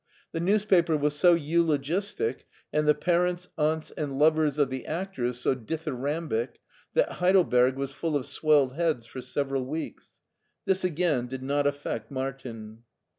[0.31, 5.37] The news paper was so eulogistic, and the parents, aunts, and lovers of the actors
[5.37, 6.59] so dithyrambic,
[6.95, 10.17] that Heidelberg was full of swelled heads for several weeks.
[10.67, 11.29] TTiis, s^in.
[11.29, 12.79] did not affect Martin.